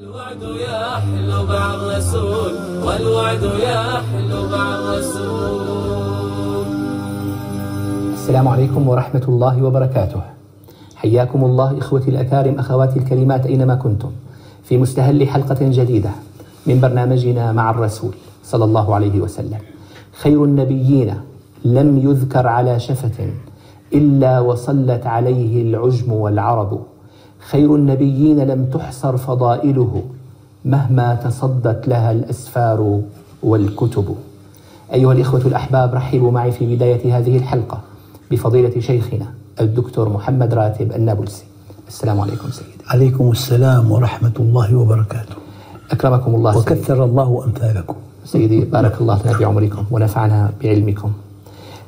[0.00, 2.52] الوعد يحلو مع الرسول
[2.84, 6.66] والوعد يحلو مع الرسول.
[8.12, 10.20] السلام عليكم ورحمة الله وبركاته.
[10.96, 14.10] حياكم الله إخوتي الأكارم أخواتي الكريمات أينما كنتم
[14.64, 16.10] في مستهل حلقة جديدة
[16.66, 18.14] من برنامجنا مع الرسول
[18.44, 19.58] صلى الله عليه وسلم.
[20.12, 21.14] خير النبيين
[21.64, 23.32] لم يذكر على شفة
[23.92, 26.80] إلا وصلت عليه العجم والعرب.
[27.40, 30.02] خير النبيين لم تحصر فضائله
[30.64, 33.00] مهما تصدت لها الأسفار
[33.42, 34.14] والكتب.
[34.92, 37.80] أيها الإخوة الأحباب رحبوا معي في بداية هذه الحلقة
[38.30, 39.26] بفضيلة شيخنا
[39.60, 41.44] الدكتور محمد راتب النابلسي.
[41.88, 42.70] السلام عليكم سيدي.
[42.86, 45.34] عليكم السلام ورحمة الله وبركاته.
[45.90, 46.60] أكرمكم الله سيدي.
[46.60, 47.94] وكثر الله أمثالكم.
[48.24, 51.12] سيدي بارك الله لنا بعمركم ونفعنا بعلمكم.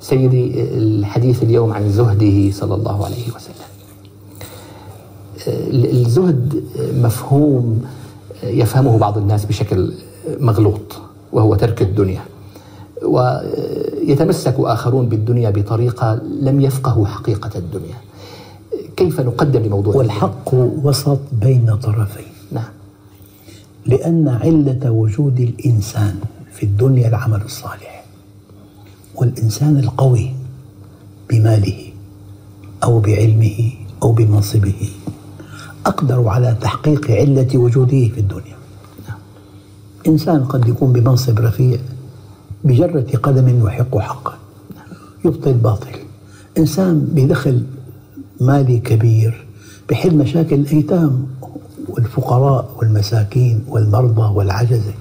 [0.00, 3.61] سيدي الحديث اليوم عن زهده صلى الله عليه وسلم.
[5.48, 6.64] الزهد
[7.02, 7.84] مفهوم
[8.42, 9.92] يفهمه بعض الناس بشكل
[10.40, 10.98] مغلوط
[11.32, 12.20] وهو ترك الدنيا.
[13.02, 17.96] ويتمسك آخرون بالدنيا بطريقة لم يفقهوا حقيقة الدنيا.
[18.96, 22.32] كيف نقدم لموضوع والحق وسط بين طرفين.
[22.52, 22.72] نعم.
[23.86, 26.14] لأن علة وجود الإنسان
[26.52, 28.04] في الدنيا العمل الصالح
[29.14, 30.30] والإنسان القوي
[31.30, 31.88] بماله
[32.84, 34.90] أو بعلمه أو بمنصبه
[35.86, 38.56] أقدر على تحقيق علة وجوده في الدنيا.
[40.06, 41.78] إنسان قد يكون بمنصب رفيع
[42.64, 44.34] بجرة قدم يحق حقا
[45.24, 45.96] يبطل باطل.
[46.58, 47.62] إنسان بدخل
[48.40, 49.46] مالي كبير
[49.90, 51.26] بحل مشاكل الأيتام
[51.88, 54.94] والفقراء والمساكين والمرضى والعجزة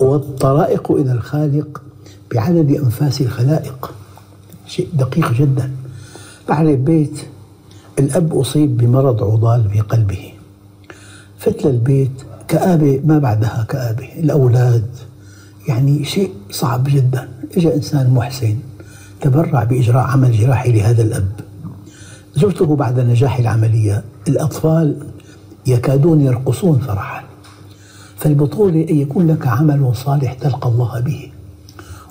[0.00, 1.82] والطرائق إلى الخالق
[2.34, 3.94] بعدد أنفاس الخلائق.
[4.66, 5.72] شيء دقيق جدا.
[6.48, 7.18] بعرف بيت
[7.98, 10.32] الأب أصيب بمرض عضال في قلبه.
[11.38, 12.10] فت للبيت
[12.48, 14.86] كآبة ما بعدها كآبة الأولاد.
[15.68, 17.28] يعني شيء صعب جدا.
[17.56, 18.56] إجا إنسان محسن
[19.20, 21.32] تبرع بإجراء عمل جراحي لهذا الأب.
[22.34, 24.04] زرته بعد نجاح العملية.
[24.28, 24.96] الأطفال
[25.66, 27.22] يكادون يرقصون فرحا.
[28.16, 31.30] فالبطولة أن يكون لك عمل صالح تلقى الله به.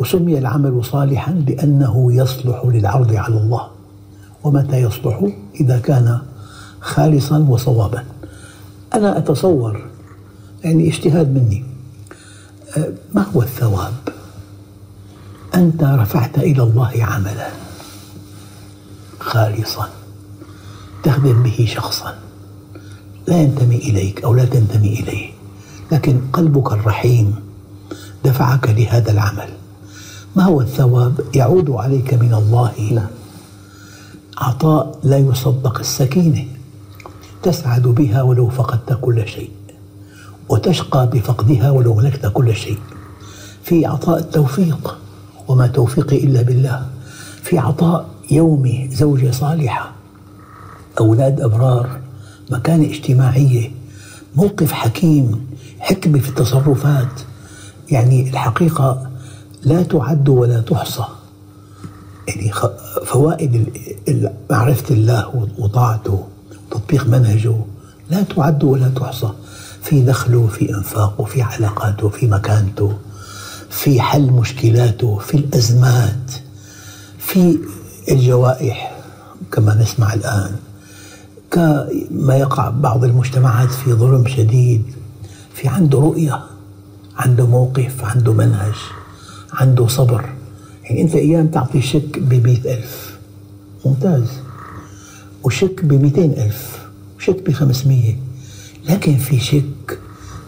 [0.00, 3.66] وسمي العمل صالحا لأنه يصلح للعرض على الله.
[4.44, 5.28] ومتى يصلح؟
[5.60, 6.18] إذا كان
[6.80, 8.04] خالصا وصوابا.
[8.94, 9.86] أنا أتصور
[10.64, 11.64] يعني اجتهاد مني.
[13.14, 13.94] ما هو الثواب؟
[15.54, 17.48] أنت رفعت إلى الله عملا.
[19.20, 19.88] خالصا.
[21.02, 22.18] تخدم به شخصا.
[23.28, 25.30] لا ينتمي إليك أو لا تنتمي إليه.
[25.92, 27.34] لكن قلبك الرحيم
[28.24, 29.48] دفعك لهذا العمل.
[30.36, 33.21] ما هو الثواب؟ يعود عليك من الله نعم.
[34.42, 36.44] عطاء لا يصدق السكينة.
[37.42, 39.50] تسعد بها ولو فقدت كل شيء
[40.48, 42.78] وتشقى بفقدها ولو ملكت كل شيء.
[43.62, 44.98] في عطاء التوفيق
[45.48, 46.86] وما توفيقي إلا بالله.
[47.42, 49.92] في عطاء يومي زوجة صالحة.
[51.00, 52.00] أولاد أبرار
[52.50, 53.70] مكانة اجتماعية
[54.36, 55.46] موقف حكيم
[55.80, 57.20] حكمة في التصرفات.
[57.90, 59.10] يعني الحقيقة
[59.64, 61.04] لا تعد ولا تحصى.
[62.28, 62.52] يعني
[63.06, 63.66] فوائد
[64.50, 66.26] معرفة الله وطاعته
[66.70, 67.54] وتطبيق منهجه
[68.10, 69.30] لا تعد ولا تحصى.
[69.82, 72.98] في دخله في أنفاقه في علاقاته في مكانته
[73.70, 76.32] في حل مشكلاته في الأزمات
[77.18, 77.58] في
[78.10, 78.98] الجوائح
[79.52, 80.56] كما نسمع الآن.
[81.50, 84.82] كما يقع بعض المجتمعات في ظلم شديد
[85.54, 86.40] في عنده رؤية
[87.16, 88.74] عنده موقف عنده منهج
[89.52, 90.28] عنده صبر.
[90.84, 93.18] يعني أنت أيام تعطي شيك ب ألف.
[93.86, 94.28] ممتاز.
[95.44, 96.88] وشيك ب ألف.
[97.18, 98.16] وشيك ب 500
[98.88, 99.98] لكن في شيك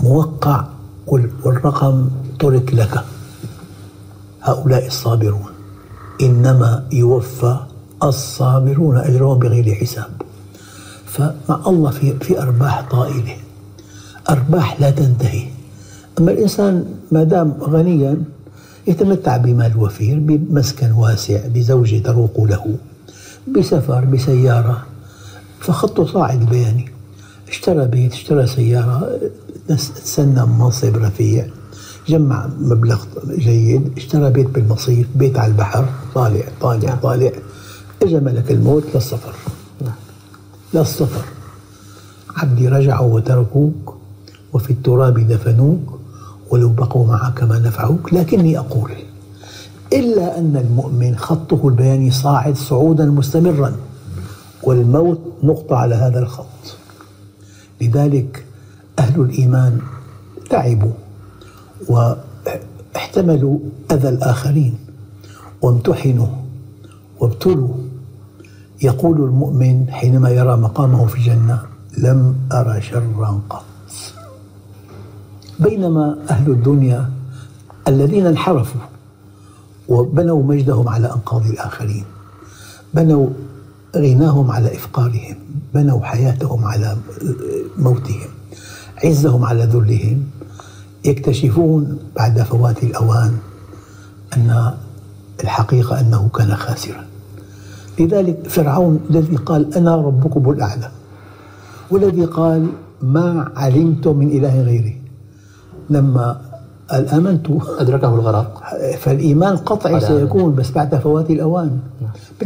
[0.00, 0.64] موقع
[1.06, 3.04] والرقم ترك لك.
[4.42, 5.52] هؤلاء الصابرون.
[6.22, 7.56] إنما يوفى
[8.02, 10.22] الصابرون أجرهم بغير حساب.
[11.06, 13.36] فمع الله في في أرباح طائلة.
[14.30, 15.46] أرباح لا تنتهي.
[16.18, 18.22] أما الإنسان ما دام غنيا
[18.86, 22.76] يتمتع بمال وفير بمسكن واسع بزوجة تروق له
[23.48, 24.86] بسفر بسيارة.
[25.60, 26.90] فخطه صاعد بياني.
[27.48, 29.18] اشترى بيت اشترى سيارة
[29.68, 31.46] تسنى منصب رفيع.
[32.08, 35.88] جمع مبلغ جيد اشترى بيت بالمصيف بيت على البحر.
[36.14, 37.32] طالع طالع طالع.
[38.02, 39.34] اجى ملك الموت للسفر.
[40.74, 41.24] للسفر.
[42.36, 43.96] عبدي رجعوا وتركوك
[44.52, 45.95] وفي التراب دفنوك.
[46.50, 48.90] ولو بقوا معك ما نفعوك لكني أقول
[49.92, 53.76] إلا أن المؤمن خطه البياني صاعد صعودا مستمرا
[54.62, 56.46] والموت نقطة على هذا الخط.
[57.80, 58.44] لذلك
[58.98, 59.80] أهل الإيمان
[60.50, 60.92] تعبوا
[61.88, 63.58] واحتملوا
[63.92, 64.78] أذى الآخرين
[65.62, 66.28] وامتحنوا
[67.20, 67.74] وابتلوا.
[68.82, 71.62] يقول المؤمن حينما يرى مقامه في الجنة
[71.98, 73.64] لم أرى شرا قط.
[75.60, 77.10] بينما أهل الدنيا
[77.88, 78.80] الذين انحرفوا
[79.88, 82.04] وبنوا مجدهم على أنقاض الآخرين
[82.94, 83.28] بنوا
[83.96, 85.36] غناهم على إفقارهم
[85.74, 86.96] بنوا حياتهم على
[87.78, 88.28] موتهم
[89.04, 90.22] عزهم على ذلهم
[91.04, 93.36] يكتشفون بعد فوات الأوان
[94.36, 94.74] أن
[95.44, 97.04] الحقيقة أنه كان خاسرا.
[97.98, 100.90] لذلك فرعون الذي قال أنا ربكم الأعلى
[101.90, 102.66] والذي قال
[103.02, 105.05] ما علمت من إله غيري
[105.90, 106.40] لما
[106.90, 107.46] قال آمنت
[107.78, 108.62] أدركه الغرق.
[108.98, 111.78] فالإيمان قطعي سيكون بس بعد فوات الأوان.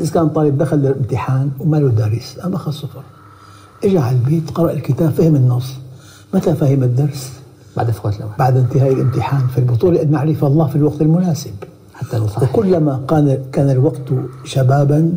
[0.00, 3.02] بس كان طالب دخل الامتحان وما له دارس أما أخذ صفر.
[3.84, 5.74] اجى على البيت قرأ الكتاب فهم النص.
[6.34, 7.32] متى فهم الدرس؟
[7.76, 8.34] بعد فوات الأوان.
[8.38, 9.42] بعد انتهاء الامتحان.
[9.56, 11.54] فالبطولة أن نعرف الله في الوقت المناسب.
[11.94, 14.08] حتى نصحح وكلما كان كان الوقت
[14.44, 15.12] شبابا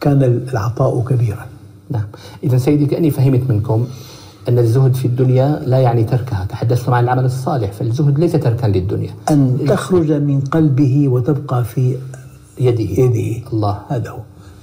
[0.00, 1.46] كان العطاء كبيرا.
[1.90, 2.04] نعم.
[2.44, 3.86] إذا سيدي كأني فهمت منكم
[4.48, 9.10] أن الزهد في الدنيا لا يعني تركها تحدثتم عن العمل الصالح فالزهد ليس تركا للدنيا.
[9.30, 11.96] أن تخرج من قلبه وتبقى في
[12.58, 13.02] يده.
[13.02, 13.46] يده.
[13.52, 13.80] الله.
[13.88, 14.18] هذا هو.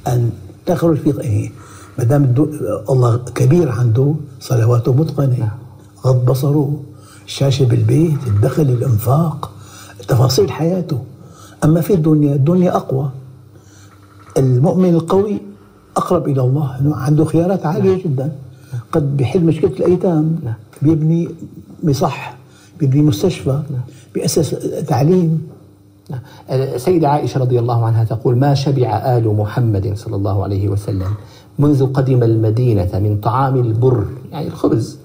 [0.08, 0.30] أن
[0.66, 1.52] تخرج في إيه،
[1.98, 2.34] ما دام
[2.90, 5.52] الله كبير عنده صلواته متقنة.
[6.06, 6.80] غض بصره
[7.26, 9.52] الشاشة بالبيت الدخل الإنفاق
[10.08, 11.00] تفاصيل حياته.
[11.64, 13.10] أما في الدنيا الدنيا أقوى.
[14.38, 15.38] المؤمن القوي
[15.98, 18.32] أقرب إلى الله عنده خيارات عالية جدا.
[18.92, 20.54] قد بيحل مشكلة الأيتام نعم.
[20.82, 21.30] بيبني
[21.84, 22.36] مصح
[22.80, 23.62] بيبني مستشفى
[24.14, 24.50] بيأسس
[24.88, 25.48] تعليم
[26.10, 26.20] نعم.
[26.50, 31.14] السيدة عائشة رضي الله عنها تقول ما شبع آل محمد صلى الله عليه وسلم
[31.60, 34.98] منذ قدم المدينة من طعام البر يعني الخبز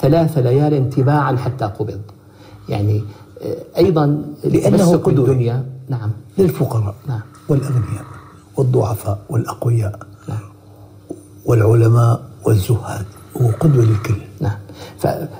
[0.00, 2.00] ثلاث ليال تباعا حتى قبض
[2.68, 3.02] يعني
[3.42, 5.26] آه، أيضا لأنه قدوة.
[5.26, 7.20] بالدنيا نعم للفقراء نعم.
[7.48, 8.04] والأغنياء
[8.56, 9.98] والضعفاء والأقوياء
[10.28, 10.40] نعم
[11.44, 13.04] والعلماء والزهاد
[13.36, 14.14] هو قدوة للكل.
[14.40, 14.56] نعم.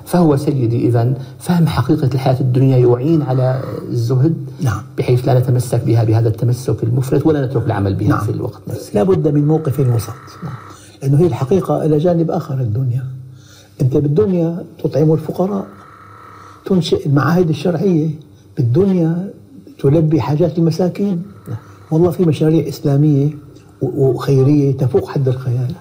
[0.05, 4.81] فهو سيدي إذا فهم حقيقة الحياة الدنيا يعين على الزهد نعم.
[4.97, 8.19] بحيث لا نتمسك بها بهذا التمسك المفرط ولا نترك العمل بها نعم.
[8.19, 8.91] في الوقت نفسه.
[8.93, 10.13] لا بد من موقف وسط.
[11.01, 13.05] لأنه هي الحقيقة إلى جانب آخر الدنيا.
[13.81, 15.67] أنت بالدنيا تطعم الفقراء
[16.65, 18.09] تنشئ المعاهد الشرعية
[18.57, 19.29] بالدنيا
[19.79, 21.23] تلبي حاجات المساكين.
[21.91, 23.29] والله في مشاريع إسلامية
[23.81, 25.71] وخيرية تفوق حد الخيال.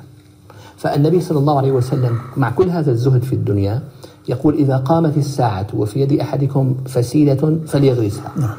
[0.82, 3.82] فالنبي صلى الله عليه وسلم مع كل هذا الزهد في الدنيا
[4.28, 8.32] يقول إذا قامت الساعة وفي يد أحدكم فسيلة فليغرسها.
[8.36, 8.56] نعم.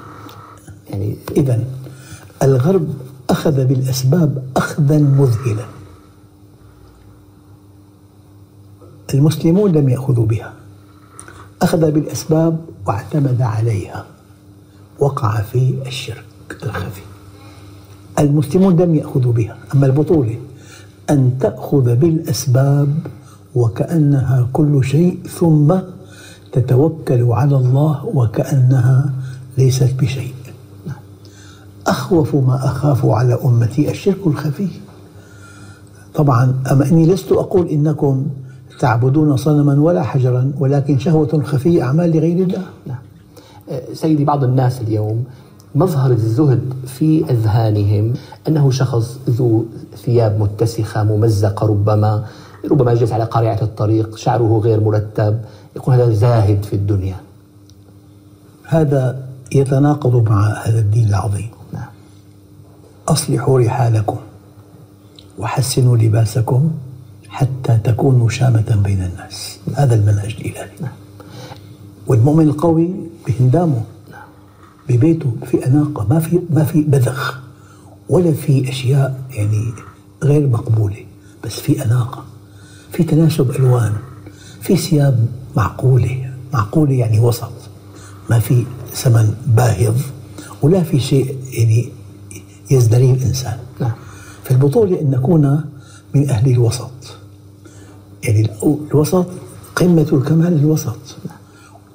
[0.90, 1.64] يعني إذا
[2.44, 2.88] الغرب
[3.30, 5.66] أخذ بالأسباب أخذا مذهلا
[9.14, 10.54] المسلمون لم يأخذوا بها.
[11.62, 14.06] أخذ بالأسباب واعتمد عليها.
[15.00, 16.26] وقع في الشرك
[16.64, 17.02] الخفي.
[18.20, 19.58] المسلمون لم يأخذوا بها.
[19.76, 20.38] أما البطولة
[21.10, 22.90] أن تأخذ بالأسباب
[23.56, 25.76] وكأنها كل شيء ثم
[26.52, 29.14] تتوكل على الله وكأنها
[29.58, 30.34] ليست بشيء.
[31.88, 34.68] أخوف ما أخاف على أمتي الشرك الخفي.
[36.16, 38.26] طبعا أما أني لست أقول إنكم
[38.80, 42.64] تعبدون صنما ولا حجرا ولكن شهوة خفية أعمال لغير الله.
[42.88, 42.98] نعم.
[43.70, 45.24] آه، سيدي بعض الناس اليوم
[45.76, 48.14] مظهر الزهد في أذهانهم
[48.48, 49.66] أنه شخص ذو
[50.06, 52.26] ثياب متسخة ممزقة ربما
[52.72, 55.42] ربما يجلس على قارعة الطريق شعره غير مرتب
[55.76, 57.16] يقول هذا زاهد في الدنيا.
[58.64, 61.50] هذا يتناقض مع هذا الدين العظيم.
[61.74, 61.90] نعم.
[63.08, 64.18] أصلحوا رحالكم
[65.40, 66.72] وحسنوا لباسكم
[67.30, 69.60] حتى تكونوا شامة بين الناس.
[69.76, 70.70] هذا المنهج الإلهي.
[72.08, 72.90] والمؤمن القوي
[73.28, 73.82] بهندامه.
[74.90, 77.40] ببيته في أناقة ما في ما في بذخ
[78.10, 79.72] ولا في أشياء يعني
[80.24, 81.06] غير مقبولة
[81.44, 82.24] بس في أناقة
[82.92, 83.94] في تناسب ألوان
[84.62, 87.52] في ثياب معقولة معقولة يعني وسط
[88.30, 90.02] ما في ثمن باهظ
[90.62, 91.90] ولا في شيء يعني
[92.72, 93.58] يزدري الإنسان.
[93.80, 93.92] نعم.
[94.44, 95.62] فالبطولة أن نكون
[96.16, 96.92] من أهل الوسط
[98.24, 99.28] يعني الوسط
[99.76, 100.98] قمة الكمال الوسط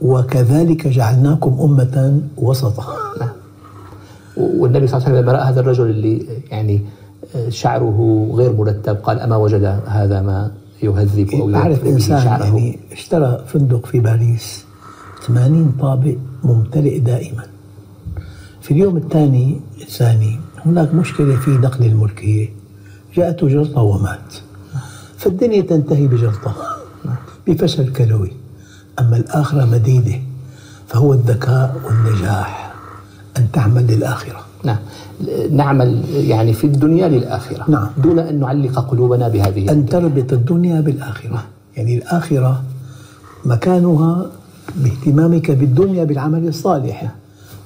[0.02, 2.86] وكذلك جعلناكم أمة وسطا.
[4.36, 6.82] والنبي صلى الله عليه وسلم لما رأى هذا الرجل اللي يعني
[7.36, 10.50] آه، شعره غير مرتب قال أما وجد هذا ما
[10.82, 12.44] يهذب أو به إنسان شعره.
[12.44, 14.64] يعني اشترى فندق في باريس
[15.26, 17.44] 80 طابق ممتلئ دائما.
[18.60, 22.48] في اليوم الثاني الثاني هناك مشكلة في نقل الملكية
[23.14, 24.34] جاءته جلطة ومات.
[25.16, 26.54] فالدنيا تنتهي بجلطة
[27.46, 28.32] بفشل كلوي.
[29.00, 30.18] أما الآخرة مديدة
[30.86, 32.74] فهو الذكاء والنجاح.
[33.36, 34.40] أن تعمل للآخرة.
[34.64, 34.76] نعم.
[35.50, 37.64] نعمل يعني في الدنيا للآخرة.
[37.68, 37.88] نعم.
[38.02, 41.44] دون أن نعلق قلوبنا بهذه أن تربط الدنيا بالآخرة.
[41.76, 42.62] يعني الآخرة
[43.44, 44.26] مكانها
[44.76, 47.12] باهتمامك بالدنيا بالعمل الصالح.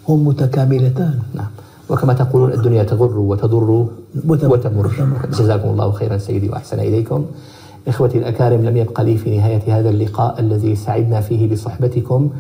[0.08, 1.18] هم متكاملتان.
[1.34, 1.50] نعم.
[1.88, 3.88] وكما تقولون الدنيا تغر وتضر
[4.28, 4.56] وتمر.
[4.56, 5.26] وتمر.
[5.32, 7.26] جزاكم الله خيرا سيدي وأحسن إليكم.
[7.88, 12.30] إخوتي الأكارم لم يبق لي في نهاية هذا اللقاء الذي سعدنا فيه بصحبتكم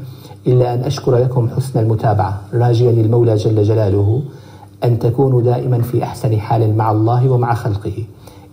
[0.46, 2.40] إلا أن أشكر لكم حسن المتابعة.
[2.54, 4.22] راجيا المولى جل جلاله
[4.84, 8.04] أن تكونوا دائما في أحسن حال مع الله ومع خلقه.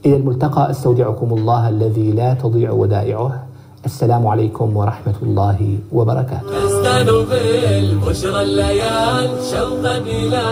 [0.05, 3.43] إلى الملتقى أستودعكم الله الذي لا تضيع ودائعه.
[3.86, 6.51] السلام عليكم ورحمة الله وبركاته.
[6.65, 10.43] تزدان بالبشرى الليال شوقا إلى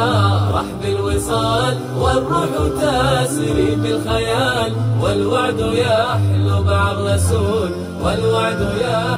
[0.53, 7.69] رحب الوصال والروح تسري بالخيال والوعد يحلو مع الرسول
[8.03, 9.16] والوعد يحلو